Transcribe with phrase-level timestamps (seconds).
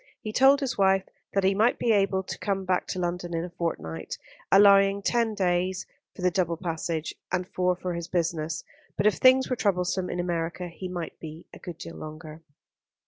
[0.19, 1.03] He told his wife
[1.35, 4.17] that he might be able to come back to London in a fortnight,
[4.51, 5.85] allowing ten days
[6.15, 8.63] for the double passage, and four for his business;
[8.97, 12.41] but if things were troublesome in America he might be a good deal longer.